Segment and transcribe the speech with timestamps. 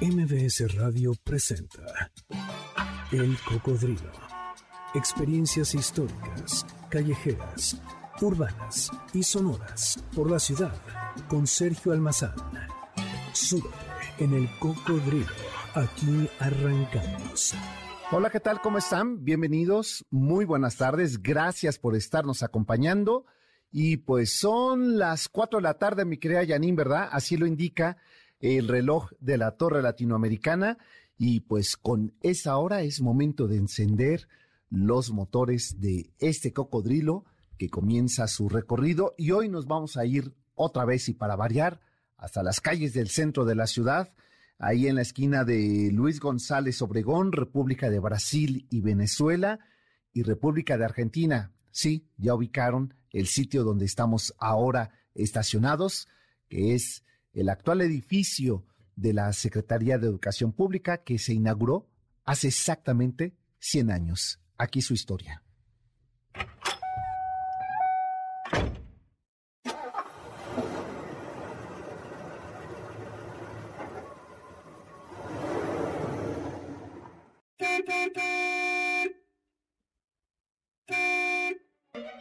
[0.00, 2.12] MBS Radio presenta
[3.10, 4.12] El Cocodrilo.
[4.94, 7.80] Experiencias históricas, callejeras,
[8.20, 10.74] urbanas y sonoras por la ciudad
[11.28, 12.34] con Sergio Almazán.
[13.32, 13.74] Súbete
[14.18, 15.32] en El Cocodrilo.
[15.74, 17.54] Aquí arrancamos.
[18.10, 18.60] Hola, ¿qué tal?
[18.60, 19.24] ¿Cómo están?
[19.24, 20.04] Bienvenidos.
[20.10, 21.22] Muy buenas tardes.
[21.22, 23.24] Gracias por estarnos acompañando.
[23.72, 27.08] Y pues son las cuatro de la tarde, mi querida Janine, ¿verdad?
[27.10, 27.96] Así lo indica
[28.40, 30.78] el reloj de la Torre Latinoamericana
[31.18, 34.28] y pues con esa hora es momento de encender
[34.68, 37.24] los motores de este cocodrilo
[37.56, 41.80] que comienza su recorrido y hoy nos vamos a ir otra vez y para variar
[42.16, 44.12] hasta las calles del centro de la ciudad,
[44.58, 49.60] ahí en la esquina de Luis González Obregón, República de Brasil y Venezuela
[50.12, 51.52] y República de Argentina.
[51.70, 56.08] Sí, ya ubicaron el sitio donde estamos ahora estacionados,
[56.48, 57.04] que es
[57.36, 58.64] el actual edificio
[58.96, 61.86] de la Secretaría de Educación Pública que se inauguró
[62.24, 64.40] hace exactamente 100 años.
[64.56, 65.42] Aquí su historia.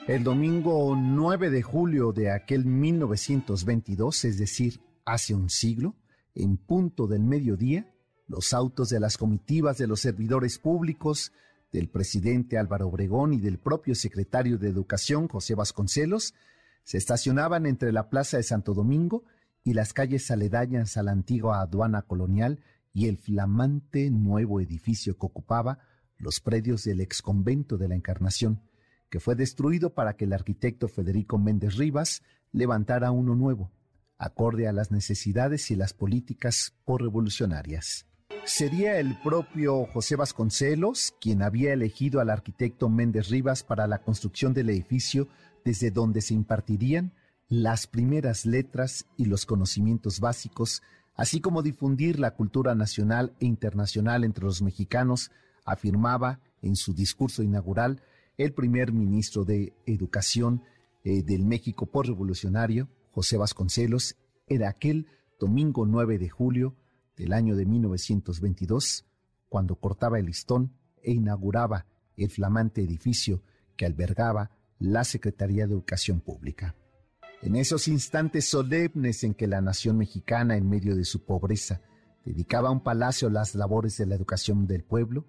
[0.07, 5.95] El domingo 9 de julio de aquel 1922, es decir, Hace un siglo,
[6.33, 7.93] en punto del mediodía,
[8.27, 11.31] los autos de las comitivas de los servidores públicos,
[11.71, 16.33] del presidente Álvaro Obregón y del propio secretario de Educación, José Vasconcelos,
[16.83, 19.23] se estacionaban entre la Plaza de Santo Domingo
[19.63, 25.25] y las calles aledañas a la antigua aduana colonial y el flamante nuevo edificio que
[25.25, 25.79] ocupaba
[26.17, 28.61] los predios del exconvento de la Encarnación,
[29.09, 33.71] que fue destruido para que el arquitecto Federico Méndez Rivas levantara uno nuevo,
[34.17, 38.05] acorde a las necesidades y las políticas revolucionarias.
[38.45, 44.53] Sería el propio José Vasconcelos quien había elegido al arquitecto Méndez Rivas para la construcción
[44.53, 45.27] del edificio
[45.63, 47.13] desde donde se impartirían
[47.47, 50.81] las primeras letras y los conocimientos básicos,
[51.15, 55.31] así como difundir la cultura nacional e internacional entre los mexicanos,
[55.63, 58.01] afirmaba en su discurso inaugural
[58.37, 60.63] el primer ministro de Educación
[61.03, 65.07] eh, del México por revolucionario, José Vasconcelos era aquel
[65.39, 66.75] domingo 9 de julio
[67.15, 69.05] del año de 1922,
[69.47, 71.85] cuando cortaba el listón e inauguraba
[72.17, 73.41] el flamante edificio
[73.77, 76.75] que albergaba la Secretaría de Educación Pública.
[77.41, 81.79] En esos instantes solemnes en que la nación mexicana, en medio de su pobreza,
[82.25, 85.25] dedicaba un palacio las labores de la educación del pueblo,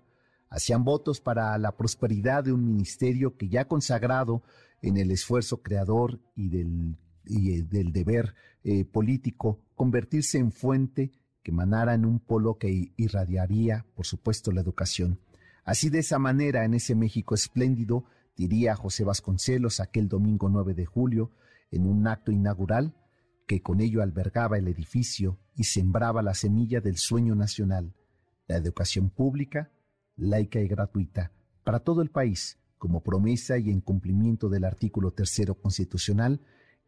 [0.51, 4.43] hacían votos para la prosperidad de un ministerio que ya consagrado
[4.83, 11.13] en el esfuerzo creador y del y eh, del deber eh, político convertirse en fuente
[11.43, 15.21] que manara en un polo que irradiaría, por supuesto, la educación.
[15.65, 18.05] Así de esa manera, en ese México espléndido,
[18.37, 21.31] diría José Vasconcelos aquel domingo 9 de julio,
[21.71, 22.97] en un acto inaugural,
[23.47, 27.95] que con ello albergaba el edificio y sembraba la semilla del sueño nacional,
[28.49, 29.71] la educación pública,
[30.17, 31.33] laica y gratuita,
[31.65, 36.41] para todo el país, como promesa y en cumplimiento del artículo tercero constitucional,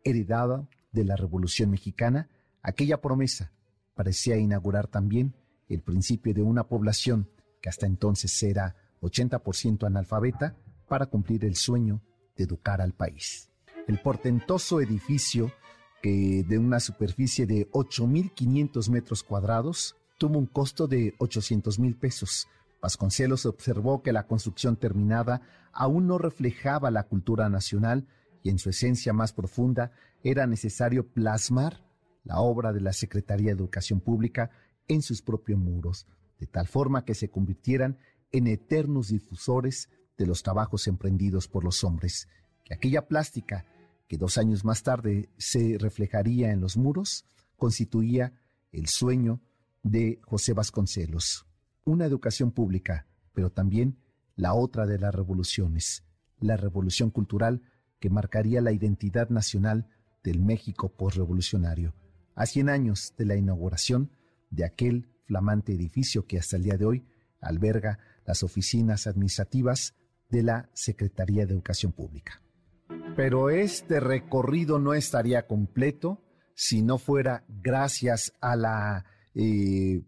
[0.09, 2.29] heredada de la Revolución Mexicana,
[2.63, 3.53] aquella promesa
[3.95, 5.35] parecía inaugurar también
[5.69, 7.29] el principio de una población
[7.61, 10.57] que hasta entonces era 80% analfabeta
[10.89, 12.01] para cumplir el sueño
[12.37, 13.51] de educar al país.
[13.87, 15.53] El portentoso edificio,
[16.03, 22.49] que de una superficie de 8.500 metros cuadrados, tuvo un costo de 800 mil pesos.
[22.81, 25.43] Vasconcelos observó que la construcción terminada
[25.73, 28.07] aún no reflejaba la cultura nacional
[28.43, 31.85] y en su esencia más profunda era necesario plasmar
[32.25, 34.51] la obra de la Secretaría de Educación Pública
[34.87, 36.07] en sus propios muros,
[36.39, 37.99] de tal forma que se convirtieran
[38.33, 42.29] en eternos difusores de los trabajos emprendidos por los hombres,
[42.65, 43.65] que aquella plástica
[44.09, 47.27] que dos años más tarde se reflejaría en los muros,
[47.57, 48.33] constituía
[48.73, 49.41] el sueño
[49.83, 51.47] de José Vasconcelos,
[51.85, 53.99] una educación pública, pero también
[54.35, 56.05] la otra de las revoluciones,
[56.41, 57.63] la revolución cultural
[58.01, 59.89] que marcaría la identidad nacional
[60.23, 61.95] del México postrevolucionario,
[62.35, 64.11] a 100 años de la inauguración
[64.51, 67.07] de aquel flamante edificio que hasta el día de hoy
[67.41, 69.95] alberga las oficinas administrativas
[70.29, 72.43] de la Secretaría de Educación Pública.
[73.17, 76.23] Pero este recorrido no estaría completo
[76.55, 79.05] si no fuera gracias a la
[79.35, 80.03] eh,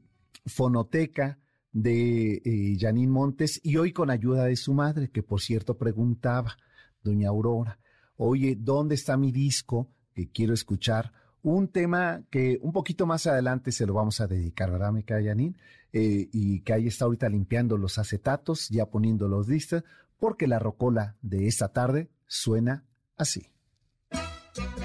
[0.46, 1.38] fonoteca
[1.72, 6.56] de eh, Janine Montes y hoy con ayuda de su madre, que por cierto preguntaba,
[7.02, 7.78] doña Aurora,
[8.16, 11.12] oye, ¿dónde está mi disco que quiero escuchar
[11.42, 15.30] un tema que un poquito más adelante se lo vamos a dedicar, ¿verdad, me cae
[15.30, 19.84] eh, y que ahí está ahorita limpiando los acetatos, ya poniendo los listas,
[20.18, 22.84] porque la rocola de esta tarde suena
[23.16, 23.50] así.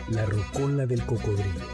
[0.09, 1.65] La rocola del cocodrilo.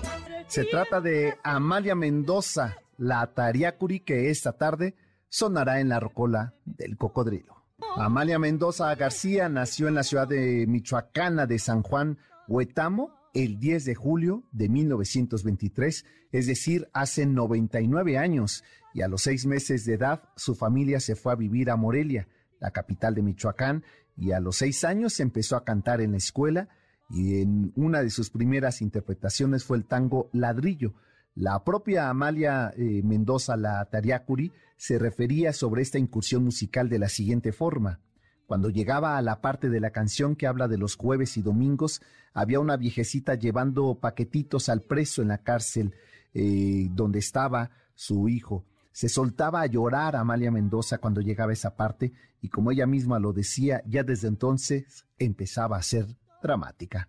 [0.48, 4.96] Se trata de Amalia Mendoza, la Tariacuri, que esta tarde
[5.30, 7.61] sonará en la rocola del cocodrilo.
[7.98, 12.18] Amalia Mendoza García nació en la ciudad de Michoacana de San Juan,
[12.48, 18.64] Huetamo, el 10 de julio de 1923, es decir, hace 99 años,
[18.94, 22.28] y a los seis meses de edad su familia se fue a vivir a Morelia,
[22.60, 23.84] la capital de Michoacán,
[24.18, 26.70] y a los seis años empezó a cantar en la escuela,
[27.10, 30.94] y en una de sus primeras interpretaciones fue el tango Ladrillo.
[31.36, 37.08] La propia Amalia eh, Mendoza, la Tariacuri, se refería sobre esta incursión musical de la
[37.08, 38.00] siguiente forma.
[38.48, 42.02] Cuando llegaba a la parte de la canción que habla de los jueves y domingos,
[42.34, 45.94] había una viejecita llevando paquetitos al preso en la cárcel
[46.34, 48.66] eh, donde estaba su hijo.
[48.92, 52.12] Se soltaba a llorar Amalia Mendoza cuando llegaba a esa parte
[52.42, 56.08] y como ella misma lo decía, ya desde entonces empezaba a ser
[56.44, 57.08] dramática.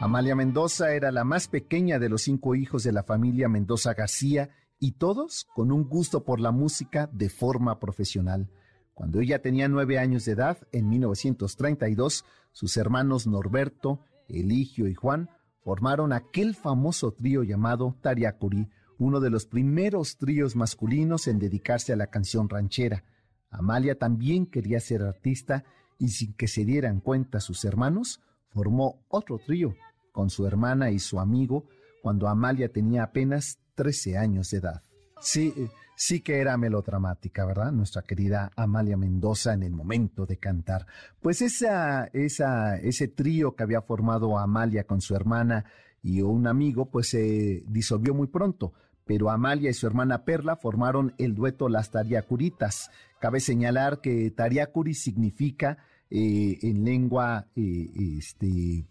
[0.00, 4.50] Amalia Mendoza era la más pequeña de los cinco hijos de la familia Mendoza García
[4.80, 8.50] y todos con un gusto por la música de forma profesional.
[8.92, 15.30] Cuando ella tenía nueve años de edad, en 1932, sus hermanos Norberto, Eligio y Juan
[15.62, 18.68] formaron aquel famoso trío llamado Tariacuri,
[18.98, 23.04] uno de los primeros tríos masculinos en dedicarse a la canción ranchera.
[23.48, 25.64] Amalia también quería ser artista
[25.98, 28.20] y sin que se dieran cuenta sus hermanos,
[28.54, 29.74] formó otro trío
[30.12, 31.64] con su hermana y su amigo
[32.00, 34.82] cuando Amalia tenía apenas 13 años de edad.
[35.20, 35.52] Sí,
[35.96, 37.72] sí que era melodramática, ¿verdad?
[37.72, 40.86] Nuestra querida Amalia Mendoza en el momento de cantar.
[41.20, 45.64] Pues esa, esa, ese trío que había formado Amalia con su hermana
[46.00, 48.72] y un amigo, pues se disolvió muy pronto.
[49.04, 52.90] Pero Amalia y su hermana Perla formaron el dueto Las Tariacuritas.
[53.18, 55.78] Cabe señalar que Tariacuri significa
[56.10, 58.86] eh, en lengua eh, este,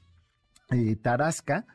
[0.71, 1.65] eh, tarasca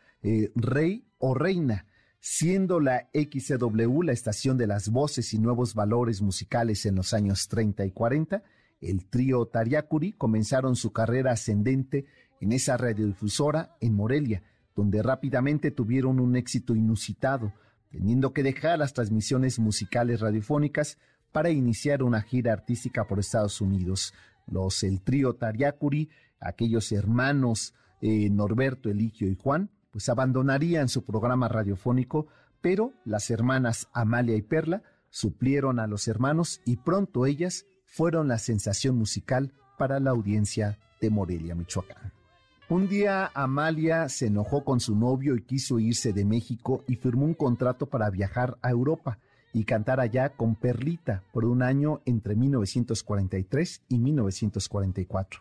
[0.55, 1.87] rey o reina
[2.21, 7.49] siendo la XCW la estación de las voces y nuevos valores musicales en los años
[7.49, 8.43] 30 y 40,
[8.81, 12.07] el trío Tariacuri comenzaron su carrera ascendente
[12.41, 14.43] en esa radiodifusora en Morelia,
[14.77, 17.53] donde rápidamente tuvieron un éxito inusitado,
[17.91, 20.99] teniendo que dejar las transmisiones musicales radiofónicas
[21.33, 24.15] para iniciar una gira artística por Estados Unidos.
[24.51, 26.09] Los el trío Tariacuri,
[26.41, 32.29] aquellos hermanos eh, Norberto, Eligio y Juan, pues abandonarían su programa radiofónico,
[32.61, 38.39] pero las hermanas Amalia y Perla suplieron a los hermanos y pronto ellas fueron la
[38.39, 42.13] sensación musical para la audiencia de Morelia, Michoacán.
[42.69, 47.25] Un día Amalia se enojó con su novio y quiso irse de México y firmó
[47.25, 49.19] un contrato para viajar a Europa
[49.53, 55.41] y cantar allá con Perlita por un año entre 1943 y 1944.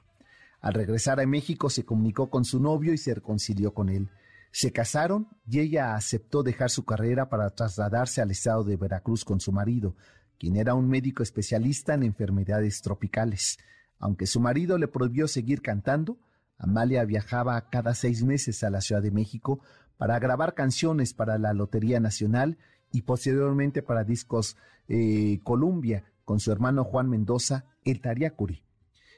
[0.62, 4.09] Al regresar a México se comunicó con su novio y se reconcilió con él.
[4.51, 9.39] Se casaron y ella aceptó dejar su carrera para trasladarse al estado de Veracruz con
[9.39, 9.95] su marido,
[10.39, 13.57] quien era un médico especialista en enfermedades tropicales.
[14.00, 16.18] Aunque su marido le prohibió seguir cantando,
[16.57, 19.62] Amalia viajaba cada seis meses a la Ciudad de México
[19.98, 22.57] para grabar canciones para la Lotería Nacional
[22.92, 28.63] y posteriormente para discos eh, Columbia con su hermano Juan Mendoza, el Tariacuri,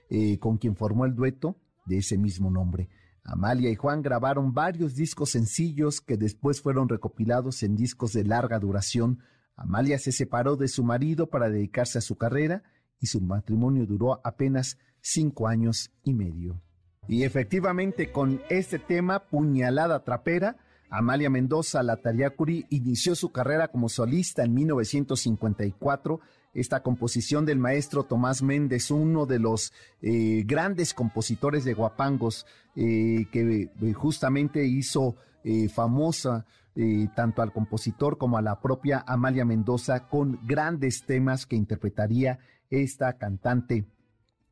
[0.10, 2.90] eh, con quien formó el dueto de ese mismo nombre.
[3.24, 8.60] Amalia y Juan grabaron varios discos sencillos que después fueron recopilados en discos de larga
[8.60, 9.20] duración.
[9.56, 12.64] Amalia se separó de su marido para dedicarse a su carrera
[13.00, 16.62] y su matrimonio duró apenas cinco años y medio.
[17.08, 20.58] Y efectivamente con este tema, Puñalada Trapera,
[20.90, 26.20] Amalia Mendoza Latariacuri inició su carrera como solista en 1954
[26.54, 33.28] esta composición del maestro Tomás Méndez, uno de los eh, grandes compositores de guapangos eh,
[33.32, 35.16] que eh, justamente hizo
[35.74, 36.46] famosa
[37.16, 43.18] tanto al compositor como a la propia Amalia Mendoza con grandes temas que interpretaría esta
[43.18, 43.86] cantante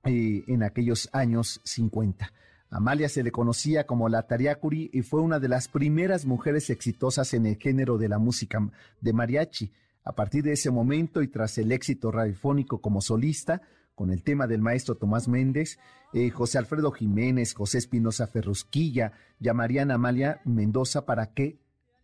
[0.04, 2.32] en aquellos años 50.
[2.70, 7.34] Amalia se le conocía como la Tariacuri y fue una de las primeras mujeres exitosas
[7.34, 8.60] en el género de la música
[9.00, 9.72] de mariachi.
[10.04, 13.62] A partir de ese momento y tras el éxito radiofónico como solista,
[13.96, 15.80] con el tema del maestro Tomás Méndez,
[16.14, 21.60] eh, José Alfredo Jiménez, José Espinosa Ferrusquilla llamarían a Amalia Mendoza para que,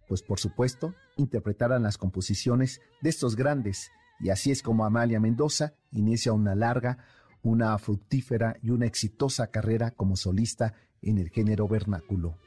[0.08, 3.92] pues por supuesto, interpretaran las composiciones de estos grandes.
[4.20, 6.98] Y así es como Amalia Mendoza inicia una larga,
[7.44, 12.38] una fructífera y una exitosa carrera como solista en el género vernáculo.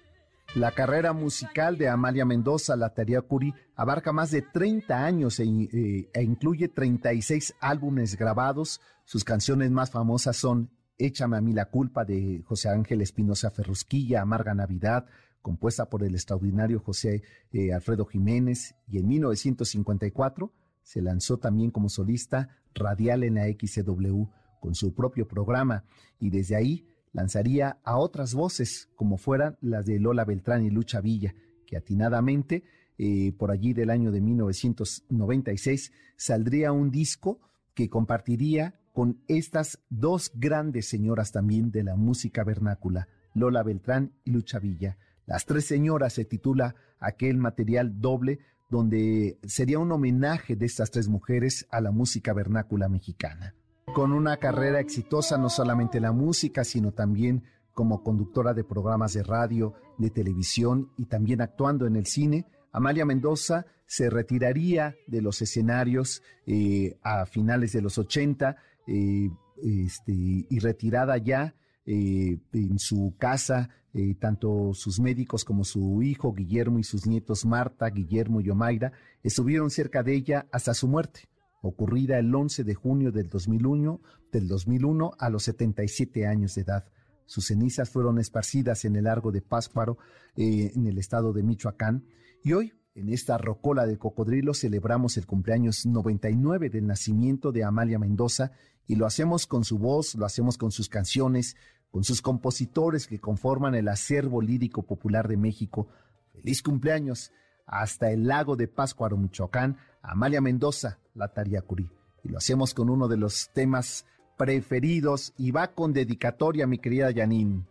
[0.54, 5.44] La carrera musical de Amalia Mendoza, la tarea Curi, abarca más de 30 años e,
[5.44, 8.80] eh, e, incluye 36 álbumes grabados.
[9.04, 14.22] Sus canciones más famosas son Échame a mí la culpa de José Ángel Espinosa Ferrusquilla,
[14.22, 15.04] Amarga Navidad,
[15.42, 17.22] compuesta por el extraordinario José
[17.52, 24.24] eh, Alfredo Jiménez, y en 1954 se lanzó también como solista radial en la XCW
[24.66, 25.84] con su propio programa,
[26.18, 31.00] y desde ahí lanzaría a otras voces, como fueran las de Lola Beltrán y Lucha
[31.00, 31.36] Villa,
[31.68, 32.64] que atinadamente,
[32.98, 37.38] eh, por allí del año de 1996, saldría un disco
[37.74, 44.32] que compartiría con estas dos grandes señoras también de la música vernácula, Lola Beltrán y
[44.32, 44.98] Lucha Villa.
[45.26, 51.06] Las tres señoras se titula aquel material doble donde sería un homenaje de estas tres
[51.06, 53.54] mujeres a la música vernácula mexicana
[53.94, 59.12] con una carrera exitosa no solamente en la música, sino también como conductora de programas
[59.12, 62.46] de radio, de televisión y también actuando en el cine.
[62.72, 69.30] Amalia Mendoza se retiraría de los escenarios eh, a finales de los 80 eh,
[69.62, 71.54] este, y retirada ya
[71.86, 73.70] eh, en su casa,
[74.18, 79.70] tanto sus médicos como su hijo Guillermo y sus nietos Marta, Guillermo y Omaira estuvieron
[79.70, 81.30] cerca de ella hasta su muerte
[81.62, 84.00] ocurrida el 11 de junio del 2001,
[84.32, 86.86] del 2001 a los 77 años de edad.
[87.26, 89.98] Sus cenizas fueron esparcidas en el largo de Pásparo,
[90.36, 92.04] eh, en el estado de Michoacán,
[92.42, 97.98] y hoy, en esta rocola de cocodrilo, celebramos el cumpleaños 99 del nacimiento de Amalia
[97.98, 98.52] Mendoza,
[98.86, 101.56] y lo hacemos con su voz, lo hacemos con sus canciones,
[101.90, 105.88] con sus compositores que conforman el acervo lírico popular de México.
[106.32, 107.32] Feliz cumpleaños
[107.66, 111.90] hasta el lago de Pátzcuaro, Michoacán, Amalia Mendoza, la Tariacuri.
[112.24, 114.06] Y lo hacemos con uno de los temas
[114.36, 117.66] preferidos y va con dedicatoria, mi querida Janine.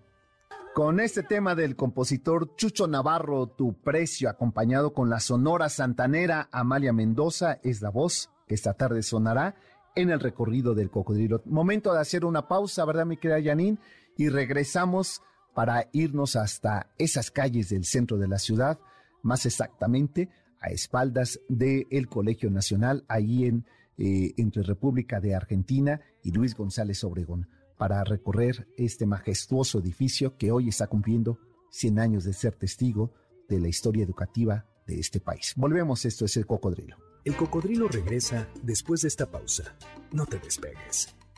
[0.73, 6.91] Con este tema del compositor Chucho Navarro, Tu Precio, acompañado con la sonora santanera Amalia
[6.91, 9.55] Mendoza, es la voz que esta tarde sonará
[9.95, 11.41] en el recorrido del cocodrilo.
[11.45, 13.79] Momento de hacer una pausa, ¿verdad, mi querida Janine?
[14.17, 15.21] Y regresamos
[15.53, 18.77] para irnos hasta esas calles del centro de la ciudad,
[19.25, 20.29] más exactamente
[20.61, 23.65] a espaldas del Colegio Nacional, ahí en,
[23.97, 30.51] eh, entre República de Argentina y Luis González Obregón, para recorrer este majestuoso edificio que
[30.51, 31.39] hoy está cumpliendo
[31.71, 33.13] 100 años de ser testigo
[33.49, 35.53] de la historia educativa de este país.
[35.57, 36.97] Volvemos, esto es el cocodrilo.
[37.25, 39.75] El cocodrilo regresa después de esta pausa.
[40.11, 41.15] No te despegues.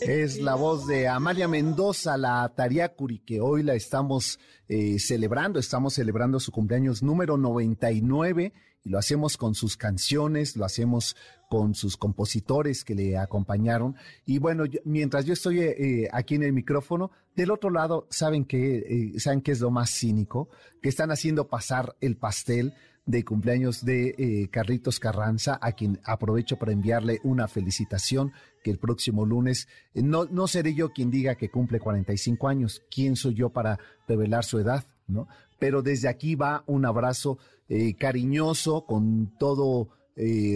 [0.00, 4.38] Es la voz de Amalia Mendoza, la Tariacuri, que hoy la estamos
[4.68, 5.58] eh, celebrando.
[5.58, 8.52] Estamos celebrando su cumpleaños número 99
[8.84, 11.16] y lo hacemos con sus canciones, lo hacemos
[11.50, 13.96] con sus compositores que le acompañaron.
[14.24, 18.78] Y bueno, mientras yo estoy eh, aquí en el micrófono, del otro lado, ¿saben qué,
[18.78, 20.48] eh, ¿saben qué es lo más cínico?
[20.80, 22.74] Que están haciendo pasar el pastel
[23.08, 28.78] de cumpleaños de eh, Carlitos Carranza, a quien aprovecho para enviarle una felicitación, que el
[28.78, 33.34] próximo lunes, eh, no, no seré yo quien diga que cumple 45 años, ¿quién soy
[33.34, 34.84] yo para revelar su edad?
[35.06, 35.26] ¿no?
[35.58, 37.38] Pero desde aquí va un abrazo
[37.70, 39.88] eh, cariñoso, con todo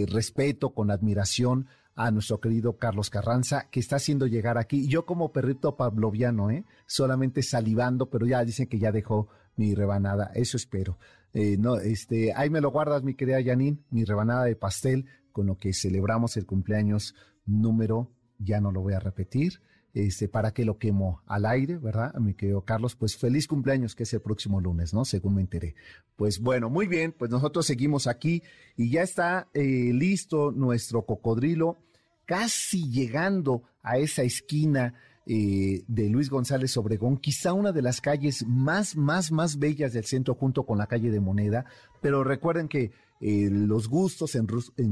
[0.09, 4.87] respeto, con admiración a nuestro querido Carlos Carranza, que está haciendo llegar aquí.
[4.87, 6.65] Yo como perrito pavloviano, ¿eh?
[6.85, 10.97] solamente salivando, pero ya dicen que ya dejó mi rebanada, eso espero.
[11.33, 15.47] Eh, no, este, ahí me lo guardas, mi querida Janine, mi rebanada de pastel, con
[15.47, 19.61] lo que celebramos el cumpleaños número, ya no lo voy a repetir,
[19.93, 22.13] este, para que lo quemo al aire, ¿verdad?
[22.15, 25.05] Mi querido Carlos, pues feliz cumpleaños, que es el próximo lunes, ¿no?
[25.05, 25.75] Según me enteré.
[26.15, 28.43] Pues bueno, muy bien, pues nosotros seguimos aquí
[28.75, 31.79] y ya está eh, listo nuestro cocodrilo,
[32.25, 34.93] casi llegando a esa esquina
[35.25, 40.03] eh, de Luis González Obregón, quizá una de las calles más, más, más bellas del
[40.03, 41.65] centro junto con la calle de Moneda,
[42.01, 44.47] pero recuerden que eh, los gustos en,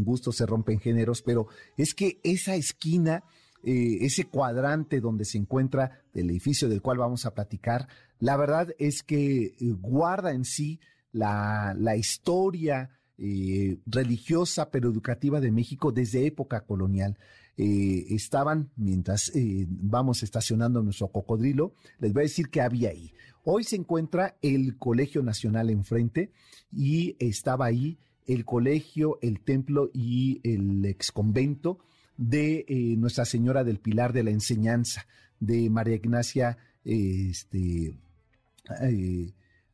[0.06, 3.26] gustos se rompen géneros, pero es que esa esquina,
[3.66, 8.74] eh, ese cuadrante donde se encuentra el edificio del cual vamos a platicar, la verdad
[8.80, 10.80] es que guarda en sí
[11.12, 12.90] la, la historia
[13.86, 17.18] religiosa pero educativa de México desde época colonial.
[17.58, 23.14] Eh, estaban, mientras eh, vamos estacionando nuestro cocodrilo, les voy a decir que había ahí.
[23.44, 26.32] Hoy se encuentra el Colegio Nacional enfrente
[26.72, 31.80] y estaba ahí el colegio, el templo y el exconvento
[32.18, 35.06] de eh, Nuestra Señora del Pilar de la Enseñanza,
[35.40, 37.96] de María Ignacia, este,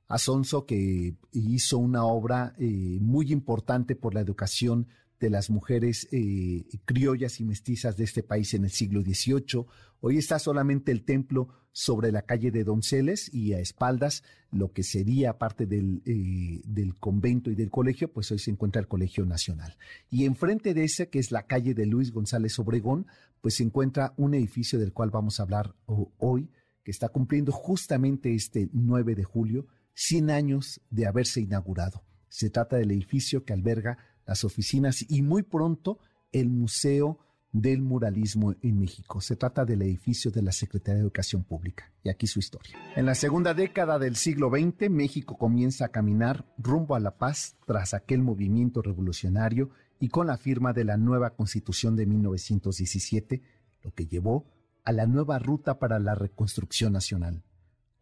[0.08, 4.88] Asonso que hizo una obra muy importante por la educación
[5.20, 9.66] de las mujeres eh, criollas y mestizas de este país en el siglo XVIII.
[10.00, 14.84] Hoy está solamente el templo sobre la calle de Donceles y a espaldas lo que
[14.84, 19.26] sería parte del, eh, del, convento y del colegio, pues hoy se encuentra el Colegio
[19.26, 19.78] Nacional.
[20.10, 23.08] Y enfrente de ese, que es la calle de Luis González Obregón,
[23.42, 26.50] pues se encuentra un edificio del cual vamos a hablar hoy,
[26.84, 32.04] que está cumpliendo justamente este 9 de julio 100 años de haberse inaugurado.
[32.30, 33.98] Se trata del edificio que alberga
[34.28, 36.00] las oficinas y muy pronto
[36.32, 37.20] el Museo
[37.52, 39.22] del Muralismo en México.
[39.22, 41.92] Se trata del edificio de la Secretaría de Educación Pública.
[42.04, 42.76] Y aquí su historia.
[42.96, 47.56] En la segunda década del siglo XX, México comienza a caminar rumbo a la paz
[47.66, 53.42] tras aquel movimiento revolucionario y con la firma de la nueva Constitución de 1917,
[53.82, 54.46] lo que llevó
[54.84, 57.44] a la nueva ruta para la reconstrucción nacional.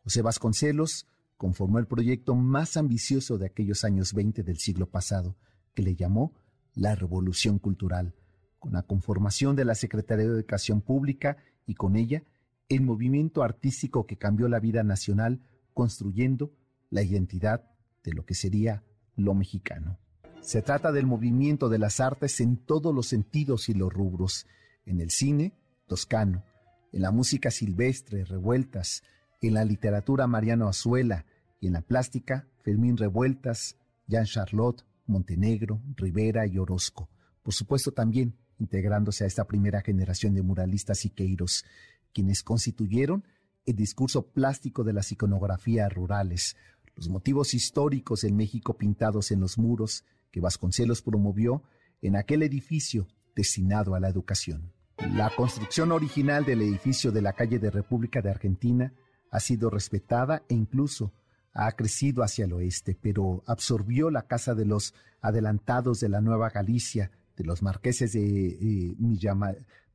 [0.04, 5.36] José Vasconcelos conformó el proyecto más ambicioso de aquellos años 20 del siglo pasado,
[5.76, 6.34] que le llamó
[6.74, 8.16] la Revolución Cultural,
[8.60, 12.24] con la conformación de la Secretaría de Educación Pública y con ella
[12.70, 15.42] el movimiento artístico que cambió la vida nacional,
[15.74, 16.52] construyendo
[16.90, 17.70] la identidad
[18.04, 18.84] de lo que sería
[19.16, 20.00] lo mexicano.
[20.42, 24.48] Se trata del movimiento de las artes en todos los sentidos y los rubros,
[24.86, 25.54] en el cine,
[25.88, 26.44] toscano,
[26.92, 29.04] en la música silvestre, revueltas,
[29.42, 31.26] en la literatura Mariano Azuela
[31.60, 33.78] y en la plástica Fermín Revueltas,
[34.08, 37.10] Jean Charlotte, Montenegro, Rivera y Orozco.
[37.44, 41.66] Por supuesto también integrándose a esta primera generación de muralistas siqueiros,
[42.14, 43.26] quienes constituyeron
[43.66, 46.56] el discurso plástico de las iconografías rurales,
[46.96, 51.64] los motivos históricos en México pintados en los muros que Vasconcelos promovió
[52.02, 54.72] en aquel edificio destinado a la educación.
[55.14, 58.94] La construcción original del edificio de la calle de República de Argentina
[59.30, 61.12] ha sido respetada e incluso
[61.56, 66.50] ha crecido hacia el oeste, pero absorbió la casa de los adelantados de la Nueva
[66.50, 68.96] Galicia, de los marqueses de, eh,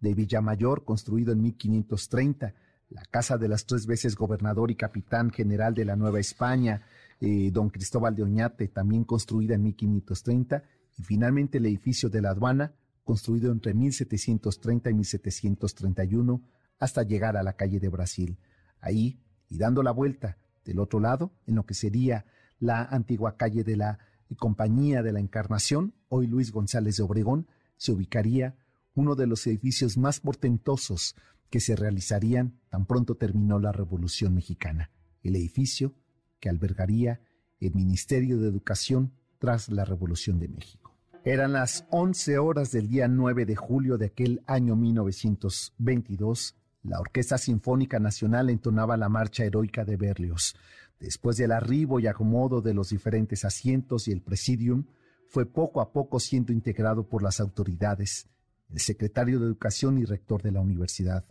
[0.01, 2.55] Villamayor, construido en 1530,
[2.89, 6.83] la casa de las tres veces gobernador y capitán general de la Nueva España,
[7.21, 10.65] eh, don Cristóbal de Oñate, también construida en 1530,
[10.97, 12.73] y finalmente el edificio de la aduana,
[13.05, 16.43] construido entre 1730 y 1731,
[16.79, 18.39] hasta llegar a la calle de Brasil.
[18.81, 19.21] Ahí,
[19.51, 22.27] y dando la vuelta, del otro lado, en lo que sería
[22.59, 23.99] la antigua calle de la
[24.37, 28.57] Compañía de la Encarnación, hoy Luis González de Obregón, se ubicaría
[28.95, 31.17] uno de los edificios más portentosos
[31.49, 32.61] que se realizarían.
[32.69, 34.91] Tan pronto terminó la Revolución Mexicana,
[35.23, 35.95] el edificio
[36.39, 37.21] que albergaría
[37.61, 40.95] el Ministerio de Educación tras la Revolución de México.
[41.25, 47.37] Eran las 11 horas del día 9 de julio de aquel año 1922 la Orquesta
[47.37, 50.55] Sinfónica Nacional entonaba la marcha heroica de Berlioz.
[50.99, 54.85] Después del arribo y acomodo de los diferentes asientos y el presidium,
[55.29, 58.29] fue poco a poco siendo integrado por las autoridades,
[58.71, 61.25] el secretario de Educación y rector de la universidad.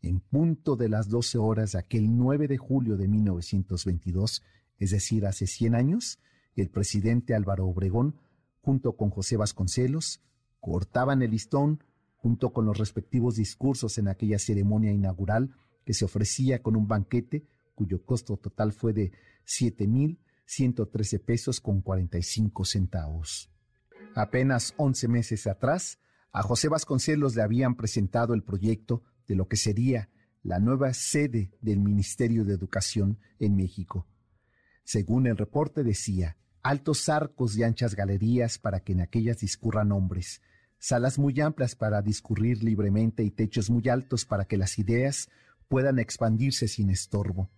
[0.00, 4.42] En punto de las 12 horas de aquel 9 de julio de 1922,
[4.78, 6.18] es decir, hace 100 años,
[6.56, 8.16] el presidente Álvaro Obregón,
[8.60, 10.20] junto con José Vasconcelos,
[10.60, 11.82] cortaban el listón
[12.24, 17.46] junto con los respectivos discursos en aquella ceremonia inaugural que se ofrecía con un banquete
[17.74, 19.12] cuyo costo total fue de
[19.44, 23.50] 7.113 pesos con 45 centavos.
[24.14, 25.98] Apenas 11 meses atrás,
[26.32, 30.08] a José Vasconcelos le habían presentado el proyecto de lo que sería
[30.42, 34.06] la nueva sede del Ministerio de Educación en México.
[34.82, 40.40] Según el reporte decía, altos arcos y anchas galerías para que en aquellas discurran hombres,
[40.78, 45.28] salas muy amplias para discurrir libremente y techos muy altos para que las ideas
[45.68, 47.50] puedan expandirse sin estorbo.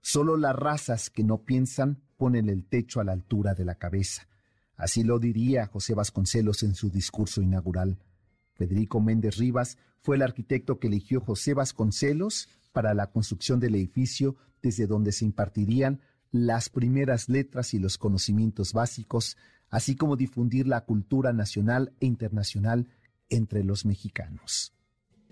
[0.00, 4.28] Solo las razas que no piensan ponen el techo a la altura de la cabeza.
[4.76, 7.98] Así lo diría José Vasconcelos en su discurso inaugural.
[8.54, 14.36] Federico Méndez Rivas fue el arquitecto que eligió José Vasconcelos para la construcción del edificio
[14.62, 19.36] desde donde se impartirían las primeras letras y los conocimientos básicos
[19.70, 22.88] así como difundir la cultura nacional e internacional
[23.28, 24.72] entre los mexicanos.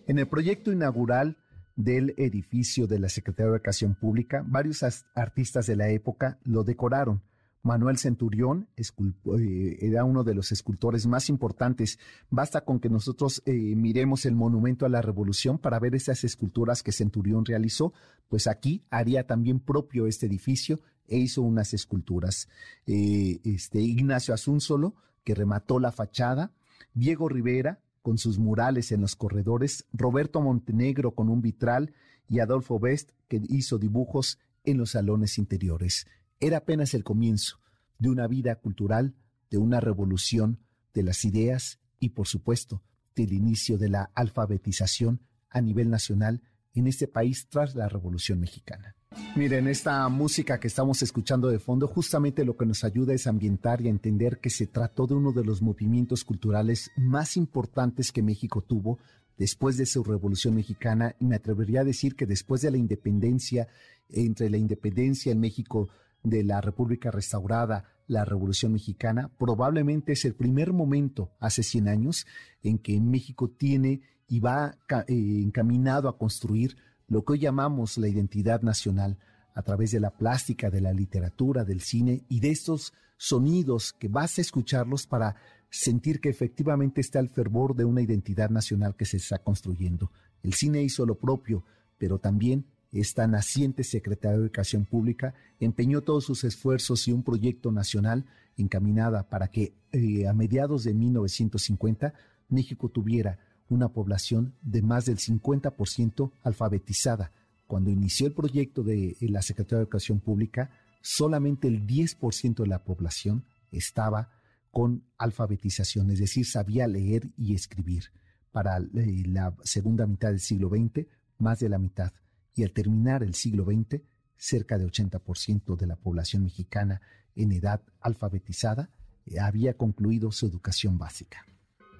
[0.07, 1.39] En el proyecto inaugural
[1.77, 7.23] del edificio de la Secretaría de Educación Pública, varios artistas de la época lo decoraron.
[7.63, 11.99] Manuel Centurión eh, era uno de los escultores más importantes.
[12.29, 16.83] Basta con que nosotros eh, miremos el monumento a la revolución para ver esas esculturas
[16.83, 17.95] que Centurión realizó,
[18.29, 22.49] pues aquí haría también propio este edificio e hizo unas esculturas.
[22.87, 26.53] Eh, este, Ignacio Asunzolo, que remató la fachada,
[26.93, 31.95] Diego Rivera, con sus murales en los corredores, Roberto Montenegro con un vitral
[32.29, 36.07] y Adolfo Best, que hizo dibujos en los salones interiores.
[36.41, 37.61] Era apenas el comienzo
[37.99, 39.15] de una vida cultural,
[39.51, 40.59] de una revolución
[40.93, 42.83] de las ideas y, por supuesto,
[43.15, 46.43] del inicio de la alfabetización a nivel nacional
[46.75, 48.97] en este país tras la Revolución Mexicana.
[49.37, 53.81] Miren, esta música que estamos escuchando de fondo justamente lo que nos ayuda es ambientar
[53.81, 58.23] y a entender que se trató de uno de los movimientos culturales más importantes que
[58.23, 58.99] México tuvo
[59.37, 61.17] después de su Revolución Mexicana.
[61.19, 63.69] Y me atrevería a decir que después de la independencia,
[64.09, 65.89] entre la independencia en México
[66.23, 72.27] de la República restaurada, la Revolución Mexicana, probablemente es el primer momento hace 100 años
[72.63, 76.77] en que México tiene y va eh, encaminado a construir
[77.09, 79.19] lo que hoy llamamos la identidad nacional
[79.55, 84.09] a través de la plástica, de la literatura, del cine y de estos sonidos que
[84.09, 85.37] vas a escucharlos para
[85.71, 90.11] sentir que efectivamente está el fervor de una identidad nacional que se está construyendo.
[90.43, 91.65] El cine hizo lo propio,
[91.99, 97.73] pero también esta naciente Secretaría de Educación Pública empeñó todos sus esfuerzos y un proyecto
[97.73, 98.25] nacional
[98.57, 102.15] encaminada para que eh, a mediados de 1950
[102.49, 107.33] México tuviera una población de más del 50% alfabetizada.
[107.67, 112.85] Cuando inició el proyecto de la Secretaría de Educación Pública, solamente el 10% de la
[112.85, 114.31] población estaba
[114.71, 118.11] con alfabetización, es decir, sabía leer y escribir.
[118.51, 121.07] Para eh, la segunda mitad del siglo XX,
[121.39, 122.13] más de la mitad.
[122.55, 124.03] Y al terminar el siglo XX,
[124.37, 127.01] cerca de 80% de la población mexicana
[127.35, 128.91] en edad alfabetizada
[129.27, 131.45] eh, había concluido su educación básica.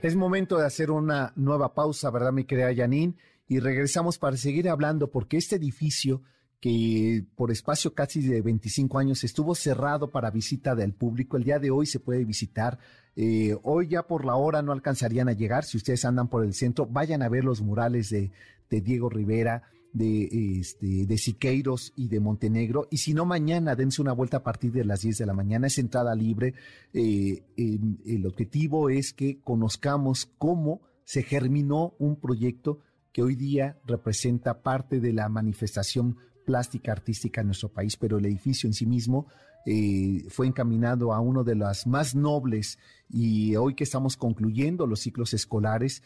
[0.03, 3.15] Es momento de hacer una nueva pausa, ¿verdad, mi querida Janine?
[3.49, 6.23] Y regresamos para seguir hablando, porque este edificio,
[6.61, 11.59] que por espacio casi de 25 años estuvo cerrado para visita del público, el día
[11.59, 12.79] de hoy se puede visitar.
[13.17, 15.65] Eh, hoy ya por la hora no alcanzarían a llegar.
[15.65, 18.31] Si ustedes andan por el centro, vayan a ver los murales de,
[18.71, 19.63] de Diego Rivera,
[19.95, 22.87] de, este, de Siqueiros y de Montenegro.
[22.91, 25.69] Y si no, mañana dense una vuelta a partir de las 10 de la mañana.
[25.69, 26.53] Es entrada libre.
[26.93, 32.81] Eh, el objetivo es que conozcamos cómo se germinó un proyecto
[33.13, 38.27] que hoy día representa parte de la manifestación plástica artística en nuestro país, pero el
[38.27, 39.29] edificio en sí mismo
[39.67, 42.79] eh, fue encaminado a uno de las más nobles
[43.09, 46.03] y hoy que estamos concluyendo los ciclos escolares,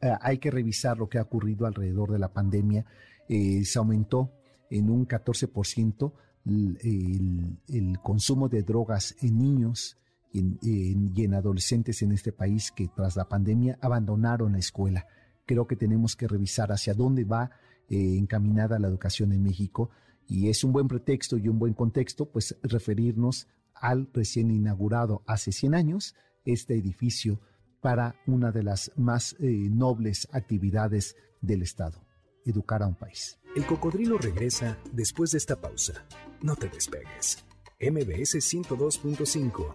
[0.00, 2.84] eh, hay que revisar lo que ha ocurrido alrededor de la pandemia
[3.32, 4.32] eh, se aumentó
[4.70, 6.12] en un 14%
[6.46, 9.96] el, el, consumo de drogas en niños
[10.32, 15.06] y en, adolescentes en este país que tras la pandemia abandonaron la escuela.
[15.46, 17.52] Creo que tenemos que revisar hacia dónde va
[17.88, 19.90] eh, encaminada la educación en México
[20.26, 25.52] y es un buen pretexto y un buen contexto pues referirnos al recién inaugurado hace
[25.52, 27.40] 100 años este edificio
[27.80, 32.09] para una de las más eh, nobles actividades del Estado
[32.44, 33.38] educar a un país.
[33.56, 36.06] El cocodrilo regresa después de esta pausa.
[36.40, 37.44] No te despegues.
[37.80, 39.72] MBS 102.5.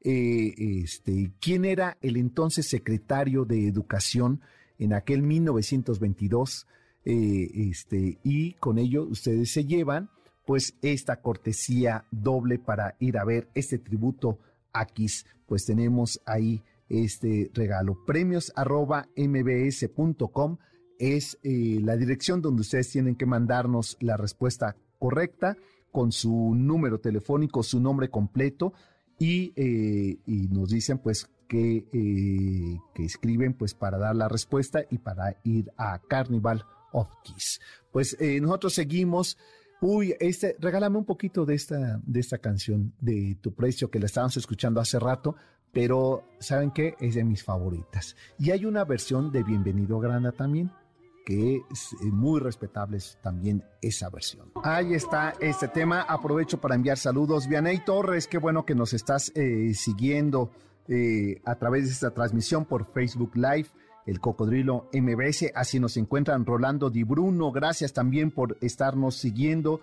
[0.03, 4.43] eh, este, quién era el entonces secretario de Educación
[4.79, 6.67] en aquel 1922,
[7.07, 10.11] eh, este, y con ello ustedes se llevan
[10.47, 14.39] pues esta cortesía doble para ir a ver este tributo
[14.73, 15.27] a Kiss.
[15.47, 17.99] Pues tenemos ahí este regalo.
[18.07, 20.59] Premios arroba mbs.com
[20.99, 25.57] es eh, la dirección donde ustedes tienen que mandarnos la respuesta correcta
[25.91, 28.73] con su número telefónico, su nombre completo
[29.19, 34.83] y, eh, y nos dicen pues que, eh, que, escriben pues para dar la respuesta
[34.91, 37.61] y para ir a Carnival of Kiss.
[37.91, 39.37] Pues nosotros seguimos.
[39.81, 44.07] Uy, este, regálame un poquito de esta, de esta canción de Tu Precio que la
[44.07, 45.37] estábamos escuchando hace rato,
[45.73, 46.95] pero ¿saben qué?
[47.01, 48.17] Es de mis favoritas.
[48.39, 50.71] Y hay una versión de Bienvenido Grana también
[51.27, 54.53] que es eh, muy respetable también esa versión.
[54.63, 56.03] Ahí está este tema.
[56.03, 57.49] Aprovecho para enviar saludos.
[57.49, 60.53] Vianey Torres, qué bueno que nos estás eh, siguiendo
[60.87, 63.67] eh, a través de esta transmisión por Facebook Live.
[64.07, 69.81] El Cocodrilo MBS, así nos encuentran Rolando Di Bruno, gracias también por estarnos siguiendo.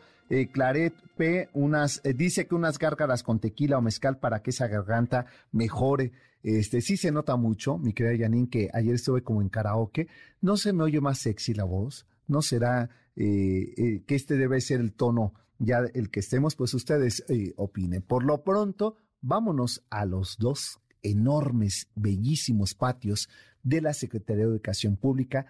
[0.51, 5.27] Claret P, unas, dice que unas gárgaras con tequila o mezcal para que esa garganta
[5.51, 6.13] mejore.
[6.43, 10.07] Este, sí se nota mucho, mi querida Janine, que ayer estuve como en karaoke.
[10.41, 12.05] No se me oye más sexy la voz.
[12.27, 16.73] No será eh, eh, que este debe ser el tono ya el que estemos, pues
[16.73, 18.01] ustedes eh, opinen.
[18.01, 23.29] Por lo pronto, vámonos a los dos enormes, bellísimos patios
[23.63, 25.47] de la Secretaría de Educación Pública,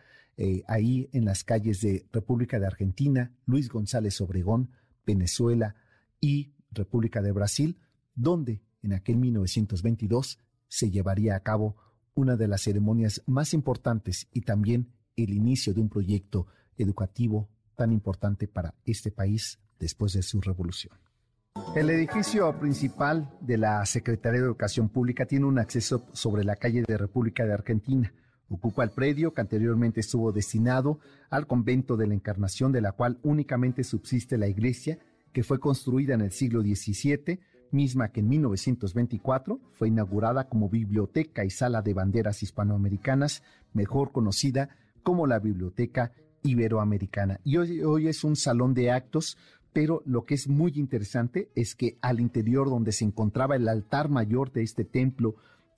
[0.67, 4.71] ahí en las calles de República de Argentina, Luis González Obregón,
[5.05, 5.75] Venezuela
[6.19, 7.77] y República de Brasil,
[8.15, 11.75] donde en aquel 1922 se llevaría a cabo
[12.15, 16.47] una de las ceremonias más importantes y también el inicio de un proyecto
[16.77, 21.02] educativo tan importante para este país después de su revolución.
[21.75, 26.83] El edificio principal de la Secretaría de Educación Pública tiene un acceso sobre la calle
[26.87, 28.13] de República de Argentina.
[28.47, 30.99] Ocupa el predio que anteriormente estuvo destinado
[31.31, 34.99] al convento de la Encarnación, de la cual únicamente subsiste la iglesia,
[35.31, 37.39] que fue construida en el siglo XVII
[37.73, 43.41] misma que en 1924 fue inaugurada como Biblioteca y Sala de Banderas Hispanoamericanas,
[43.73, 44.69] mejor conocida
[45.01, 46.11] como la Biblioteca
[46.43, 47.39] Iberoamericana.
[47.43, 49.37] Y hoy, es un salón de actos,
[49.73, 54.09] pero lo que es muy interesante es que al interior donde se encontraba el altar
[54.09, 55.35] mayor de este templo,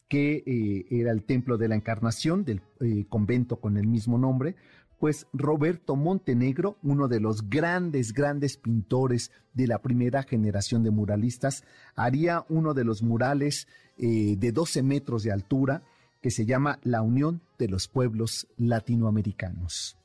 [0.07, 4.55] que eh, era el templo de la Encarnación del eh, convento con el mismo nombre,
[4.99, 11.63] pues Roberto Montenegro, uno de los grandes, grandes pintores de la primera generación de muralistas,
[11.95, 15.83] haría uno de los murales eh, de 12 metros de altura
[16.21, 19.97] que se llama La Unión de los Pueblos Latinoamericanos.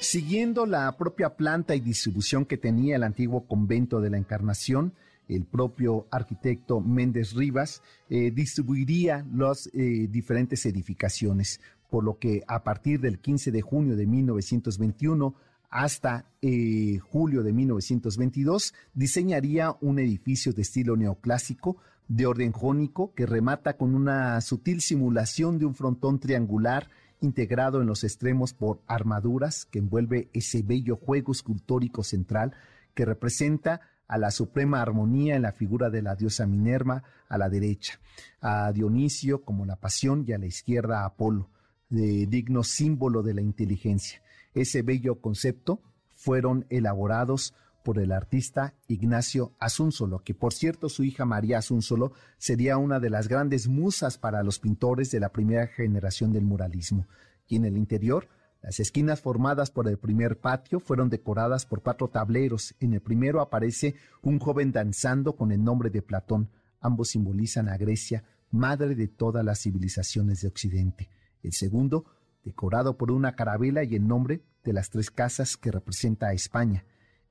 [0.00, 4.94] Siguiendo la propia planta y distribución que tenía el antiguo convento de la Encarnación,
[5.28, 12.62] el propio arquitecto Méndez Rivas eh, distribuiría las eh, diferentes edificaciones por lo que a
[12.64, 15.34] partir del 15 de junio de 1921
[15.70, 21.76] hasta eh, julio de 1922 diseñaría un edificio de estilo neoclásico
[22.08, 26.88] de orden jónico que remata con una sutil simulación de un frontón triangular
[27.20, 32.54] integrado en los extremos por armaduras que envuelve ese bello juego escultórico central
[32.94, 37.48] que representa a la suprema armonía en la figura de la diosa Minerva a la
[37.48, 38.00] derecha,
[38.40, 41.50] a Dionisio como la pasión y a la izquierda a Apolo
[41.90, 44.22] de digno símbolo de la inteligencia.
[44.54, 45.80] Ese bello concepto
[46.14, 47.54] fueron elaborados
[47.88, 53.08] por el artista Ignacio Asúnzolo, que por cierto su hija María Asúnzolo sería una de
[53.08, 57.06] las grandes musas para los pintores de la primera generación del muralismo.
[57.46, 58.28] Y en el interior,
[58.60, 62.74] las esquinas formadas por el primer patio fueron decoradas por cuatro tableros.
[62.78, 66.50] En el primero aparece un joven danzando con el nombre de Platón.
[66.82, 71.08] Ambos simbolizan a Grecia, madre de todas las civilizaciones de Occidente
[71.42, 72.04] el segundo
[72.44, 76.84] decorado por una carabela y el nombre de las tres casas que representa a España.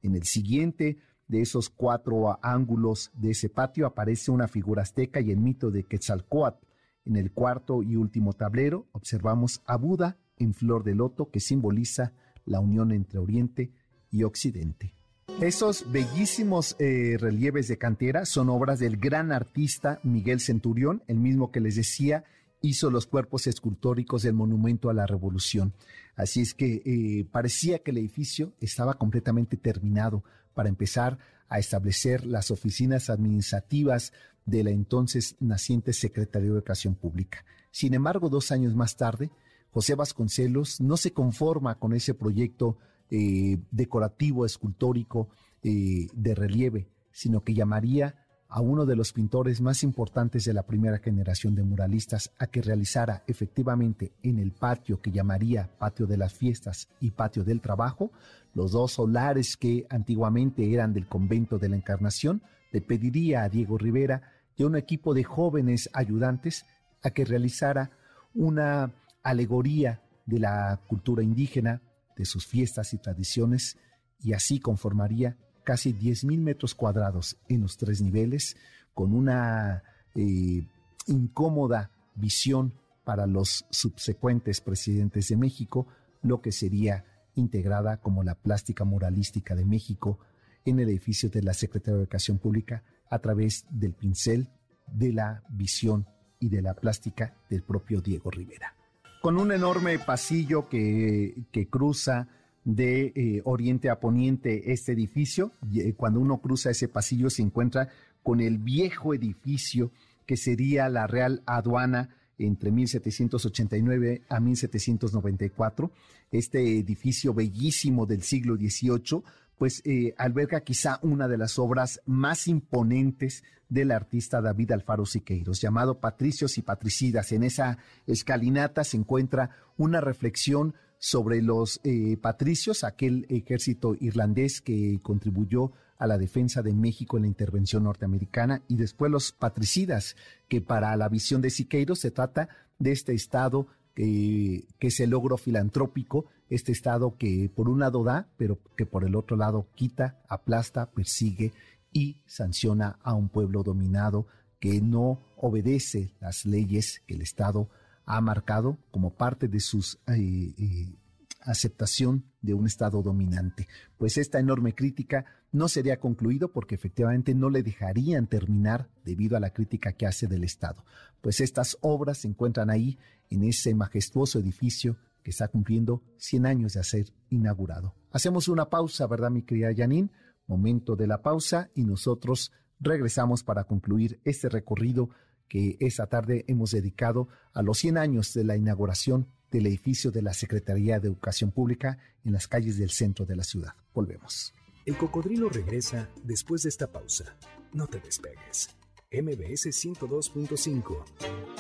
[0.08, 5.32] En el siguiente de esos cuatro ángulos de ese patio aparece una figura azteca y
[5.32, 6.66] el mito de Quetzalcoatl.
[7.04, 12.14] En el cuarto y último tablero observamos a Buda en flor de loto que simboliza
[12.46, 13.74] la unión entre Oriente
[14.10, 14.94] y Occidente.
[15.42, 21.52] Esos bellísimos eh, relieves de cantera son obras del gran artista Miguel Centurión, el mismo
[21.52, 22.24] que les decía
[22.62, 25.74] hizo los cuerpos escultóricos del Monumento a la Revolución.
[26.16, 32.26] Así es que eh, parecía que el edificio estaba completamente terminado para empezar a establecer
[32.26, 34.12] las oficinas administrativas
[34.46, 37.46] de la entonces naciente Secretaría de Educación Pública.
[37.72, 39.30] Sin embargo, dos años más tarde,
[39.72, 42.78] José Vasconcelos no se conforma con ese proyecto
[43.12, 45.30] eh, decorativo, escultórico,
[45.64, 50.64] eh, de relieve, sino que llamaría a uno de los pintores más importantes de la
[50.64, 56.18] primera generación de muralistas a que realizara efectivamente en el patio que llamaría Patio de
[56.18, 58.12] las Fiestas y Patio del Trabajo,
[58.54, 63.78] los dos solares que antiguamente eran del convento de la Encarnación, le pediría a Diego
[63.78, 64.22] Rivera
[64.56, 66.66] y a un equipo de jóvenes ayudantes
[67.04, 67.92] a que realizara
[68.34, 71.82] una alegoría de la cultura indígena,
[72.16, 73.78] de sus fiestas y tradiciones,
[74.20, 78.56] y así conformaría casi 10.000 metros cuadrados en los tres niveles,
[78.94, 79.84] con una
[80.16, 80.66] eh,
[81.08, 85.86] incómoda visión para los subsecuentes presidentes de México,
[86.22, 87.04] lo que sería
[87.36, 90.20] integrada como la plástica muralística de México
[90.64, 94.48] en el edificio de la Secretaría de Educación Pública a través del pincel,
[94.88, 96.08] de la visión
[96.40, 98.74] y de la plástica del propio Diego Rivera.
[99.22, 102.30] Con un enorme pasillo que, que cruza
[102.68, 105.54] de eh, oriente a poniente este edificio.
[105.74, 107.88] Eh, cuando uno cruza ese pasillo se encuentra
[108.22, 109.92] con el viejo edificio
[110.26, 115.92] que sería la Real Aduana entre 1789 a 1794.
[116.30, 119.24] Este edificio bellísimo del siglo XVIII,
[119.58, 125.62] pues eh, alberga quizá una de las obras más imponentes del artista David Alfaro Siqueiros,
[125.62, 127.32] llamado Patricios y Patricidas.
[127.32, 127.78] En esa
[128.08, 136.08] escalinata se encuentra una reflexión sobre los eh, patricios, aquel ejército irlandés que contribuyó a
[136.08, 140.16] la defensa de México en la intervención norteamericana, y después los patricidas,
[140.48, 145.10] que para la visión de Siqueiros se trata de este Estado que, que es el
[145.10, 149.68] logro filantrópico, este Estado que por un lado da, pero que por el otro lado
[149.76, 151.52] quita, aplasta, persigue
[151.92, 154.28] y sanciona a un pueblo dominado
[154.60, 157.70] que no obedece las leyes que el Estado
[158.08, 160.96] ha marcado como parte de su eh, eh,
[161.42, 163.68] aceptación de un Estado dominante.
[163.98, 169.42] Pues esta enorme crítica no sería concluido porque efectivamente no le dejarían terminar debido a
[169.42, 170.86] la crítica que hace del Estado.
[171.22, 172.98] Pues estas obras se encuentran ahí
[173.30, 177.94] en ese majestuoso edificio que está cumpliendo 100 años de ser inaugurado.
[178.12, 180.10] Hacemos una pausa, ¿verdad, mi querida Janine?
[180.48, 185.10] Momento de la pausa y nosotros regresamos para concluir este recorrido
[185.48, 190.22] que esa tarde hemos dedicado a los 100 años de la inauguración del edificio de
[190.22, 193.74] la Secretaría de Educación Pública en las calles del centro de la ciudad.
[193.94, 194.54] Volvemos.
[194.86, 197.38] El cocodrilo regresa después de esta pausa.
[197.74, 198.70] No te despegues.
[199.12, 201.06] MBS 102.5.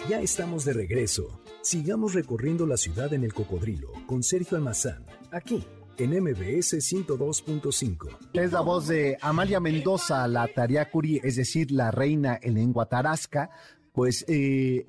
[0.10, 1.42] Ya estamos de regreso.
[1.62, 5.66] Sigamos recorriendo la ciudad en el cocodrilo con Sergio Almazán, aquí
[5.98, 8.18] en MBS 102.5.
[8.34, 13.50] Es la voz de Amalia Mendoza, la Tariacuri, es decir, la reina en lengua tarasca,
[13.98, 14.86] pues eh,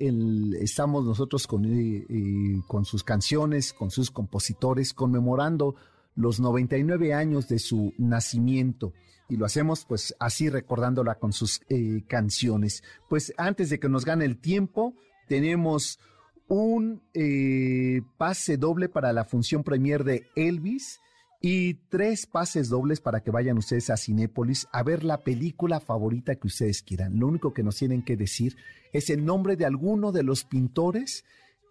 [0.61, 5.73] estamos nosotros con, eh, eh, con sus canciones, con sus compositores, conmemorando
[6.13, 8.93] los 99 años de su nacimiento.
[9.27, 11.59] Y lo hacemos pues así recordándola con sus
[12.07, 12.83] canciones.
[13.09, 14.93] Pues antes de que nos gane el tiempo,
[15.27, 15.99] tenemos
[16.47, 17.01] un
[18.19, 20.99] pase doble para la función premier de Elvis
[21.41, 26.35] y tres pases dobles para que vayan ustedes a Cinépolis a ver la película favorita
[26.35, 27.17] que ustedes quieran.
[27.17, 28.57] Lo único que nos tienen que decir
[28.91, 31.23] es el nombre de alguno de los pintores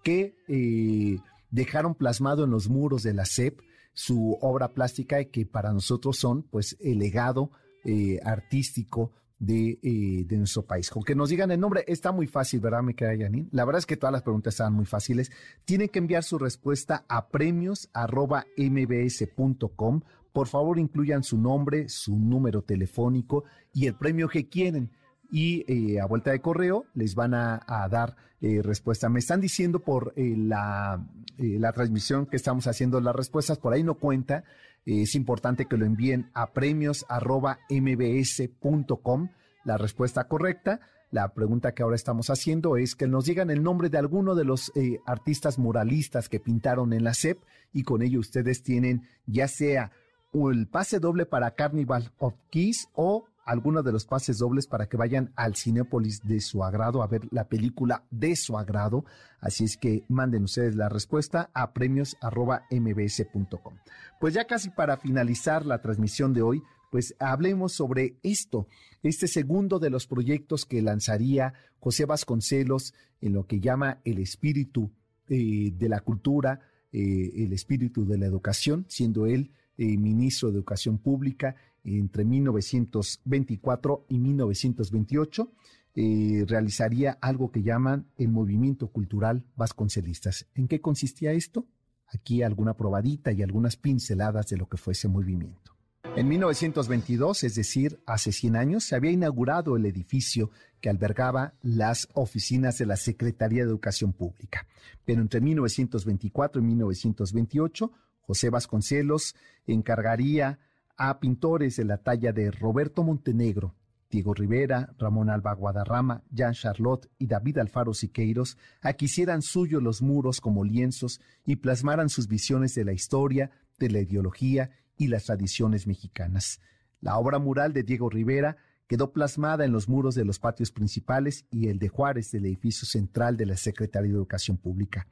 [0.03, 1.19] que eh,
[1.51, 3.61] dejaron plasmado en los muros de la SEP
[3.93, 7.51] su obra plástica y que para nosotros son pues el legado
[7.85, 10.91] eh, artístico eh, de, nuestro país.
[10.91, 13.49] Con que nos digan el nombre, está muy fácil, ¿verdad, me queda Yanin?
[13.53, 15.31] La verdad es que todas las preguntas están muy fáciles.
[15.65, 20.01] Tienen que enviar su respuesta a premios.mbs.com.
[20.33, 24.91] Por favor, incluyan su nombre, su número telefónico y el premio que quieren
[25.31, 29.09] y eh, a vuelta de correo les van a, dar eh, respuesta.
[29.09, 33.95] Me están diciendo por la, la, transmisión que estamos haciendo las respuestas, por ahí no
[33.95, 34.43] cuenta,
[34.89, 39.29] es importante que lo envíen a premios.mbs.com
[39.65, 40.81] la respuesta correcta.
[41.11, 44.45] La pregunta que ahora estamos haciendo es que nos digan el nombre de alguno de
[44.45, 47.39] los eh, artistas muralistas que pintaron en la SEP
[47.73, 49.93] y con ello ustedes tienen ya sea
[50.33, 54.99] el pase doble para Carnival of Keys o algunos de los pases dobles para que
[54.99, 59.07] vayan al Cinépolis de su agrado a ver la película de su agrado.
[59.41, 63.75] Así es que manden ustedes la respuesta a premios.mbs.com.
[64.21, 68.69] Pues ya casi para finalizar la transmisión de hoy, pues hablemos sobre esto,
[69.03, 72.93] este segundo de los proyectos que lanzaría José Vasconcelos
[73.23, 74.91] en lo que llama el espíritu
[75.31, 76.61] eh, de la cultura,
[76.93, 81.55] eh, el espíritu de la educación, siendo él ministro de Educación Pública
[81.85, 85.53] entre 1924 y 1928,
[85.95, 90.47] eh, realizaría algo que llaman el movimiento cultural vasconcelistas.
[90.55, 91.67] ¿En qué consistía esto?
[92.09, 95.77] Aquí alguna probadita y algunas pinceladas de lo que fue ese movimiento.
[96.17, 100.51] En 1922, es decir, hace 100 años, se había inaugurado el edificio
[100.81, 104.67] que albergaba las oficinas de la Secretaría de Educación Pública.
[105.05, 107.93] Pero entre 1924 y 1928,
[108.29, 109.35] José Vasconcelos
[109.67, 110.59] encargaría
[110.99, 113.75] a pintores de la talla de Roberto Montenegro,
[114.11, 119.83] Diego Rivera, Ramón Alba Guadarrama, Jean Charlotte y David Alfaro Siqueiros a que hicieran suyos
[119.83, 125.07] los muros como lienzos y plasmaran sus visiones de la historia, de la ideología y
[125.07, 126.61] las tradiciones mexicanas.
[127.01, 131.47] La obra mural de Diego Rivera quedó plasmada en los muros de los patios principales
[131.51, 135.07] y el de Juárez del edificio central de la Secretaría de Educación Pública.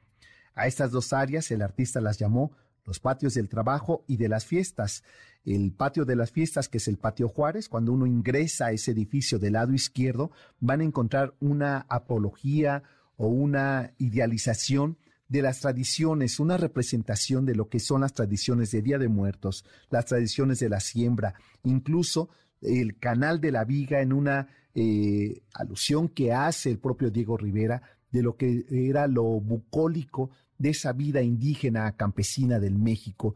[0.53, 2.51] A estas dos áreas el artista las llamó
[2.87, 5.03] los patios del trabajo y de las fiestas.
[5.45, 8.91] El patio de las fiestas, que es el patio Juárez, cuando uno ingresa a ese
[8.91, 12.83] edificio del lado izquierdo, van a encontrar una apología
[13.17, 18.81] o una idealización de las tradiciones, una representación de lo que son las tradiciones de
[18.81, 22.29] Día de Muertos, las tradiciones de la siembra, incluso
[22.61, 27.81] el canal de la viga en una eh, alusión que hace el propio Diego Rivera
[28.11, 33.35] de lo que era lo bucólico de esa vida indígena campesina del México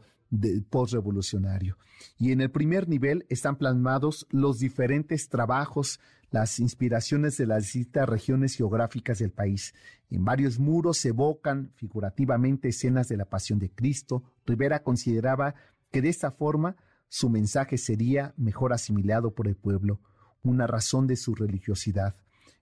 [0.70, 1.78] postrevolucionario.
[2.18, 6.00] Y en el primer nivel están plasmados los diferentes trabajos,
[6.32, 9.74] las inspiraciones de las distintas regiones geográficas del país.
[10.10, 14.24] En varios muros se evocan figurativamente escenas de la pasión de Cristo.
[14.46, 15.56] Rivera consideraba
[15.92, 16.78] que de esta forma
[17.10, 20.00] su mensaje sería mejor asimilado por el pueblo,
[20.44, 22.16] una razón de su religiosidad.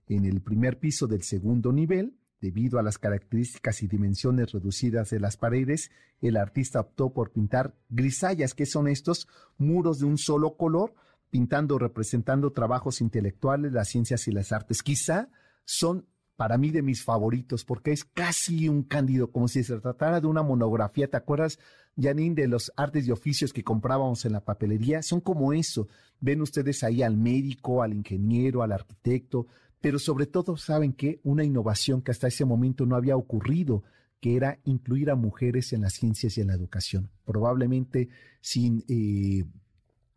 [0.08, 5.20] En el primer piso del segundo nivel Debido a las características y dimensiones reducidas de
[5.20, 5.90] las paredes,
[6.22, 9.28] el artista optó por pintar grisallas, que son estos
[9.58, 10.94] muros de un solo color,
[11.30, 14.82] pintando, representando trabajos intelectuales, las ciencias y las artes.
[14.82, 15.28] Quizá
[15.64, 16.06] son
[16.40, 20.26] para mí de mis favoritos, porque es casi un cándido, como si se tratara de
[20.26, 21.10] una monografía.
[21.10, 21.58] ¿Te acuerdas,
[22.00, 25.02] Janine, de los artes y oficios que comprábamos en la papelería?
[25.02, 25.88] Son como eso.
[26.18, 29.48] Ven ustedes ahí al médico, al ingeniero, al arquitecto,
[29.80, 33.82] pero sobre todo, ¿saben que Una innovación que hasta ese momento no había ocurrido,
[34.20, 37.10] que era incluir a mujeres en las ciencias y en la educación.
[37.24, 38.08] Probablemente
[38.40, 39.44] sin, eh,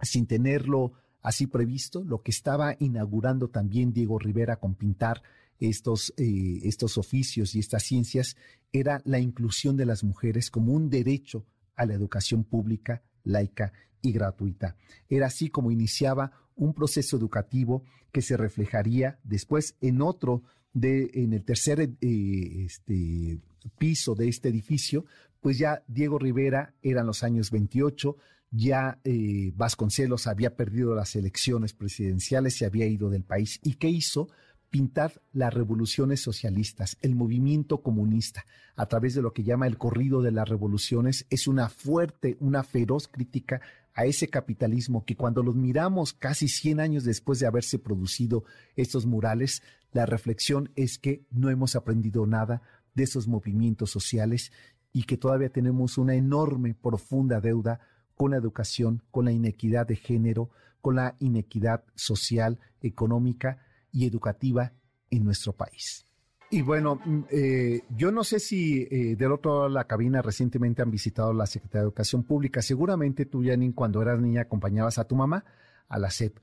[0.01, 5.23] sin tenerlo así previsto, lo que estaba inaugurando también Diego Rivera con pintar
[5.59, 8.35] estos, eh, estos oficios y estas ciencias
[8.73, 11.45] era la inclusión de las mujeres como un derecho
[11.75, 14.75] a la educación pública, laica y gratuita.
[15.07, 20.43] Era así como iniciaba un proceso educativo que se reflejaría después en otro
[20.73, 23.39] de, en el tercer eh, este,
[23.77, 25.05] piso de este edificio,
[25.39, 28.17] pues ya Diego Rivera eran los años 28,
[28.51, 33.59] ya eh, Vasconcelos había perdido las elecciones presidenciales, se había ido del país.
[33.63, 34.29] ¿Y qué hizo?
[34.69, 38.45] Pintar las revoluciones socialistas, el movimiento comunista,
[38.75, 42.63] a través de lo que llama el corrido de las revoluciones, es una fuerte, una
[42.63, 43.61] feroz crítica
[43.93, 48.43] a ese capitalismo que cuando los miramos casi 100 años después de haberse producido
[48.75, 52.61] estos murales, la reflexión es que no hemos aprendido nada
[52.95, 54.51] de esos movimientos sociales
[54.91, 57.79] y que todavía tenemos una enorme, profunda deuda
[58.15, 60.49] con la educación, con la inequidad de género,
[60.81, 63.59] con la inequidad social, económica
[63.91, 64.73] y educativa
[65.09, 66.05] en nuestro país.
[66.53, 70.21] Y bueno, mm, eh, yo no sé si eh, del otro lado de la cabina
[70.21, 72.61] recientemente han visitado la Secretaría de Educación Pública.
[72.61, 75.43] Seguramente tú, Janine, cuando eras niña acompañabas a tu mamá
[75.87, 76.37] a la SEP.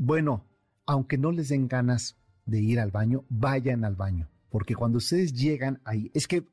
[0.00, 0.46] Bueno,
[0.86, 2.16] aunque no les den ganas
[2.46, 4.30] de ir al baño, vayan al baño.
[4.48, 6.48] Porque cuando ustedes llegan ahí, es que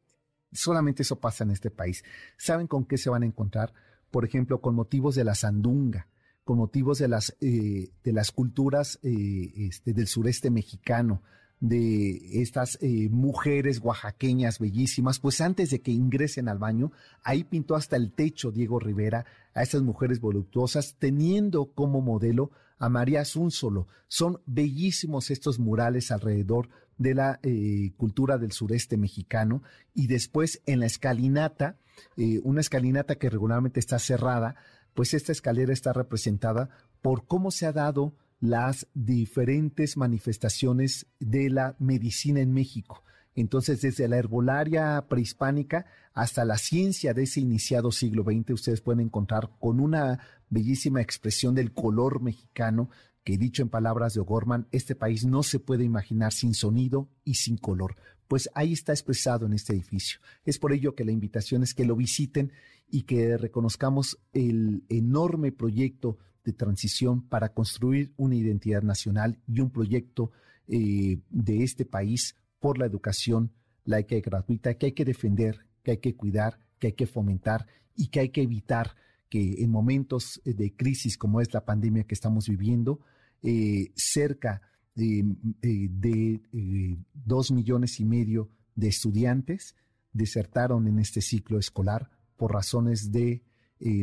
[0.52, 2.04] solamente eso pasa en este país.
[2.36, 3.72] ¿Saben con qué se van a encontrar?
[4.12, 6.10] Por ejemplo, con motivos de la sandunga,
[6.44, 11.24] con motivos de las, eh, de las culturas este, del sureste mexicano,
[11.60, 16.92] de estas eh, mujeres oaxaqueñas bellísimas, pues antes de que ingresen al baño,
[17.24, 22.90] ahí pintó hasta el techo Diego Rivera a estas mujeres voluptuosas, teniendo como modelo a
[22.90, 23.88] María Zúnzolo.
[24.08, 30.80] Son bellísimos estos murales alrededor de la eh, cultura del sureste mexicano y después en
[30.80, 31.78] la escalinata,
[32.18, 34.56] eh, una escalinata que regularmente está cerrada,
[34.94, 36.70] pues esta escalera está representada
[37.02, 43.04] por cómo se ha dado las diferentes manifestaciones de la medicina en México.
[43.38, 49.02] Entonces, desde la herbolaria prehispánica hasta la ciencia de ese iniciado siglo XX, ustedes pueden
[49.02, 50.20] encontrar con una
[50.50, 52.90] bellísima expresión del color mexicano,
[53.24, 57.36] que dicho en palabras de O'Gorman, este país no se puede imaginar sin sonido y
[57.36, 57.96] sin color.
[58.28, 60.20] Pues ahí está expresado en este edificio.
[60.44, 62.52] Es por ello que la invitación es que lo visiten
[62.90, 66.18] y que reconozcamos el enorme proyecto
[66.48, 70.32] de transición para construir una identidad nacional y un proyecto
[70.70, 73.52] eh, de este país por la educación
[73.84, 77.68] laica y gratuita que hay que defender, que hay que cuidar, que hay que fomentar
[77.96, 78.96] y que hay que evitar
[79.30, 83.02] que en momentos de crisis como es la pandemia que estamos viviendo,
[83.44, 84.62] eh, cerca
[84.96, 85.20] de,
[85.62, 89.76] eh, eh, dos millones y medio de estudiantes
[90.14, 93.44] desertaron en este ciclo escolar por razones de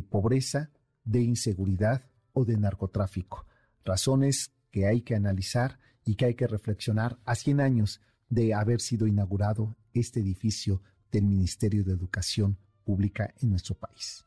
[0.09, 0.71] pobreza,
[1.05, 3.47] de inseguridad o de narcotráfico.
[3.85, 8.83] Razones que hay que analizar y que hay que reflexionar a 100 años de haber
[8.83, 14.27] sido inaugurado este edificio del Ministerio de Educación Pública en nuestro país.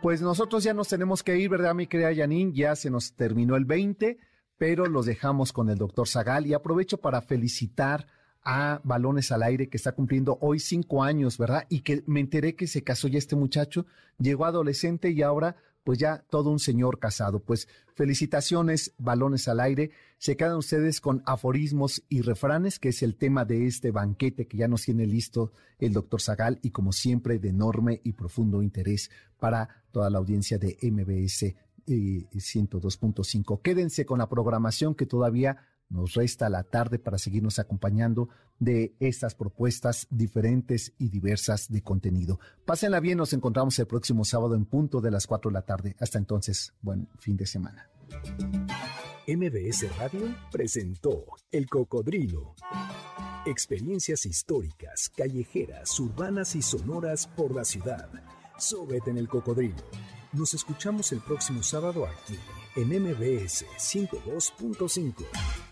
[0.00, 2.54] Pues nosotros ya nos tenemos que ir, ¿verdad, mi querida Yanin?
[2.54, 4.18] Ya se nos terminó el 20
[4.60, 8.06] pero los dejamos con el doctor Zagal y aprovecho para felicitar
[8.44, 11.64] a Balones al Aire que está cumpliendo hoy cinco años, ¿verdad?
[11.70, 13.86] Y que me enteré que se casó ya este muchacho,
[14.18, 15.56] llegó adolescente y ahora
[15.90, 17.40] pues ya todo un señor casado.
[17.40, 17.66] Pues
[17.96, 19.90] felicitaciones, Balones al Aire.
[20.18, 24.56] Se quedan ustedes con aforismos y refranes, que es el tema de este banquete que
[24.56, 29.10] ya nos tiene listo el doctor Zagal y como siempre de enorme y profundo interés
[29.40, 31.56] para toda la audiencia de MBS
[31.88, 33.60] 102.5.
[33.60, 35.56] Quédense con la programación que todavía
[35.88, 38.28] nos resta la tarde para seguirnos acompañando
[38.60, 42.38] de estas propuestas diferentes y diversas de contenido.
[42.64, 45.96] Pásenla bien, nos encontramos el próximo sábado en punto de las 4 de la tarde.
[45.98, 47.90] Hasta entonces, buen fin de semana.
[49.26, 52.54] MBS Radio presentó El Cocodrilo.
[53.46, 58.10] Experiencias históricas, callejeras, urbanas y sonoras por la ciudad.
[58.58, 59.82] Súbete en el cocodrilo.
[60.32, 62.38] Nos escuchamos el próximo sábado aquí
[62.76, 65.69] en MBS 102.5.